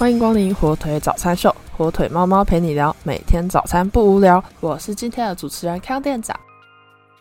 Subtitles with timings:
[0.00, 4.42] 欢迎光临火腿早餐秀，火腿猫猫陪你聊，每天早餐不无聊。
[4.58, 6.34] 我是今天的主持人康店长。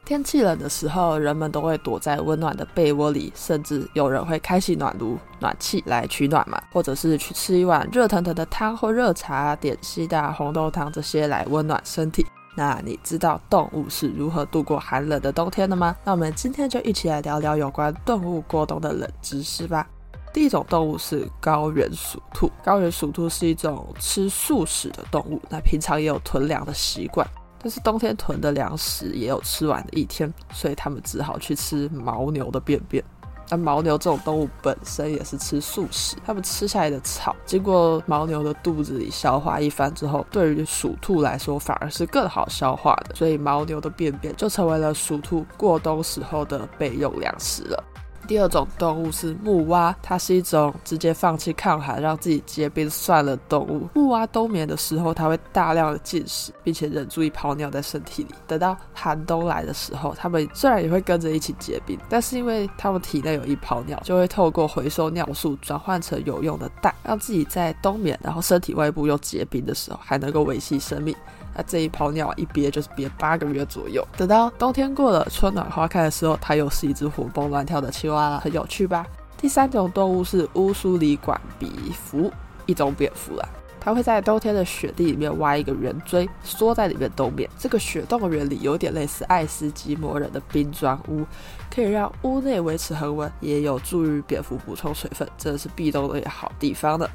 [0.05, 12.25] 天气冷的时候，人们都会躲在温暖的被窝里，甚至有人会开启暖炉、暖气来取暖嘛，或者是去吃一碗热腾腾的汤或热茶、点心的红豆汤这些来温暖身体。
[12.55, 15.93] 那你知道动物是如何度过寒冷的冬天的吗？
[16.05, 19.86] 那我们今天就一起来聊聊有关动物过冬的冷知识吧。
[20.32, 22.52] 第一种动物是高原鼠兔。
[22.64, 27.28] 高原鼠兔是一种吃素食的动物，那平常也有囤粮的习惯，
[27.61, 33.03] 但是冬天囤的粮食也有吃完的一天，所以他们只好去吃牦牛的便便。
[33.52, 47.83] 那牦牛这种动物本身也是吃素食，它们吃下来的草经过牦牛的肚子里消化一番之后，对于鼠兔来说反而是更好消化的，所以牦牛的便便就成为了鼠兔过冬时候的备用粮食了。
[48.30, 53.89] 第二种动物是木蛙，它是一种直接放弃抗寒，让自己结冰算了动物。
[53.95, 58.30] 木蛙冬眠的时候，它会大量的进食，并且忍住一泡尿在身体里。
[58.45, 71.16] 等到寒冬来的时候，它们虽然也会跟着一起结冰，但是因为它们体内有一泡尿，就会透过回收尿素转换成有用的氮，让自己在冬眠，然后身体外部又结冰的时候，还能够维系生命。
[71.55, 79.06] 那这一泡尿一憋就是憋八个月左右，等到冬天过了，春暖花开的时候，它又是一只活蹦乱跳的青蛙了，很有趣吧？
[79.38, 82.31] 第三种动物是乌苏里管鼻蝠，
[82.66, 83.48] 一种蝙蝠啊，
[83.80, 87.50] 它会在冬天的雪地里面挖一个圆锥，缩在里面冬眠。
[87.58, 91.25] 这个雪洞的原理有点类似爱斯基摩人的冰砖屋，
[91.73, 97.08] 可以让屋内维持恒温，也有助于蝙蝠补充水分，真的是避冬的好地方呢。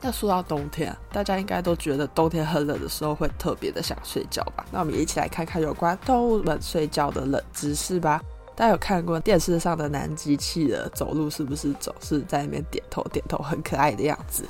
[0.00, 4.64] 那说到冬天，大家应该都觉得冬天很冷的时候会特别的想睡觉吧？
[4.70, 8.20] 那我们一起来看看有关动物们睡觉的冷知识吧。
[8.54, 14.44] 大家有看过电视上的男机器人走路是不是总是在那边点头点头，很可爱的样子？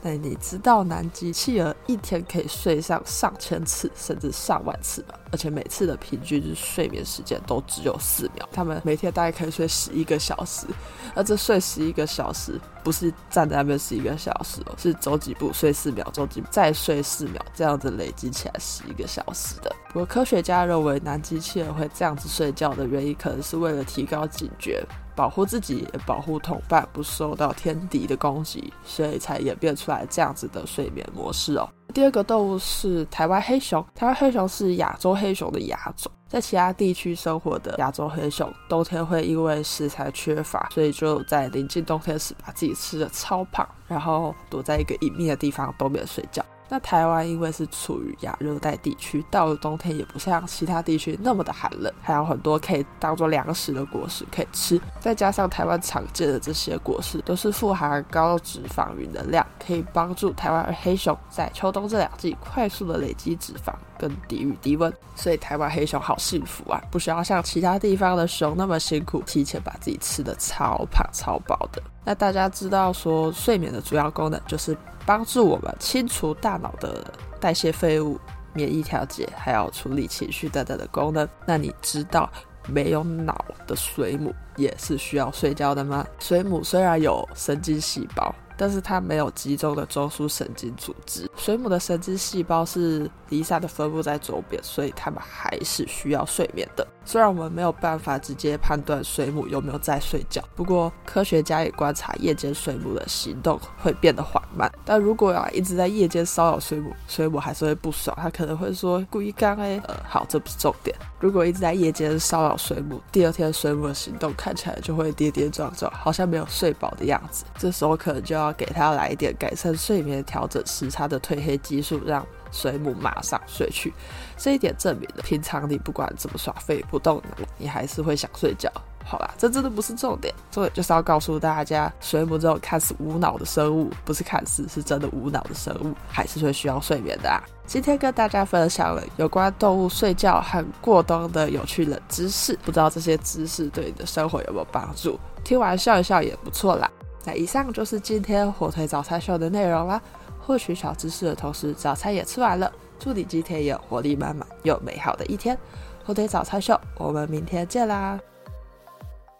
[0.00, 5.14] 那你知道南极企鹅一天可以睡上上千次，甚至上万次吗？
[5.32, 8.48] 而且每次的平均睡眠时间都只有四秒。
[8.52, 10.66] 他们每天大概可以睡十一个小时，
[11.14, 19.74] 而这睡十一个小时不是站在那边十一个小时哦，是走几步睡四秒，走几步再睡四秒，这样子累积起来十一个小时的。
[19.88, 24.86] 不过科学家认为南极企鹅会这样子睡觉的原因，可能是为了提高警觉。
[25.18, 31.68] 保护自己，也保护同伴不受到天敌的攻击，所以才演变出来这样子的睡眠模式哦。
[31.92, 46.44] 第二个动物是台湾黑熊，台湾黑熊是亚洲黑熊的亚种，在其他地区生活的亚洲黑熊，冬天会因为食材缺乏，所以就在临近冬天时把自己吃的超胖，然后躲在一个隐秘的地方冬眠睡觉。
[46.70, 54.80] 那台湾因为是处于亚热带地区，到了冬天也不像其他地区那么的寒冷，还有很多可以当做粮食的果实可以吃。
[55.00, 64.92] 再加上台湾常见的这些果实都是富含高脂肪与能量，可以帮助台湾黑熊在秋冬这两季快速的累积脂肪跟抵御低温。
[65.14, 71.82] 所以台湾黑熊好幸福啊，不需要像其他地方的熊那么辛苦，提前把自己吃的超胖超饱的。
[72.04, 74.76] 那大家知道说睡眠的主要功能就是。
[75.08, 77.02] 帮助我们清除大脑的
[77.40, 78.20] 代谢废物、
[78.52, 81.26] 免疫调节，还有处理情绪等等的功能。
[81.46, 82.30] 那你知道
[82.66, 86.06] 没有脑的水母也是需要睡觉的吗？
[86.18, 88.34] 水母虽然有神经细胞。
[88.60, 96.84] 但是它没有集中的中枢神经组织，水母的神经细胞是离散的分布在周边，所以它们还是需要睡眠的。
[97.08, 104.70] 虽然我们没有办法直接判断水母有没有在睡觉，不过科学家也观察夜间水母的行动会变得缓慢。
[104.84, 109.80] 但如果啊一直在夜间骚扰水母，水母还是会不爽，它可能会说故意干哎。
[109.86, 110.94] 呃，好，这不是重点。
[111.18, 117.46] 如果一直在夜间骚扰水母，第二天水母的行动看起来就会跌跌撞撞，好像没有睡饱的样子。
[117.56, 123.92] 这时候可能就要给它来一点改善睡眠、调整时差的褪黑激素，让水母马上睡去。
[124.36, 127.22] 这一点证明了，平常你不管怎么耍废不动，
[127.56, 128.70] 你还是会想睡觉。
[129.04, 137.42] 好啦，这真的不是重点，重点就是要告诉大家，水母这种看似无脑的生物，不是看似是真的无脑的生物，还是会需要睡眠的啊。
[137.66, 145.18] 今天跟大家分享了有关动物睡觉和过冬的有趣冷知识，不知道这些知识对你的生活有没有帮助？
[145.42, 146.90] 听完笑一笑也不错啦。
[147.24, 150.00] 那以上就是今天火腿早餐秀的内容啦。
[150.48, 155.56] 获取小知识的同时，早餐也吃完了，祝你今天有活力满满又美好的一天。
[156.02, 158.18] 后腿早餐秀，我们明天见啦！